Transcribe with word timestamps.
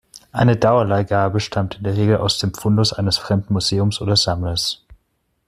Eine 0.31 0.57
"Dauerleihgabe" 0.57 1.39
stammt 1.39 1.75
in 1.75 1.83
der 1.83 1.95
Regel 1.95 2.17
aus 2.17 2.39
dem 2.39 2.55
Fundus 2.55 2.91
eines 2.91 3.19
fremden 3.19 3.53
Museums 3.53 4.01
oder 4.01 4.15
Sammlers. 4.15 4.83